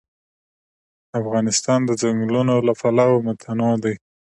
افغانستان 1.19 1.79
د 1.85 1.91
ځنګلونه 2.01 2.53
له 2.67 2.73
پلوه 2.79 3.17
متنوع 3.27 3.73
دی. 3.83 3.95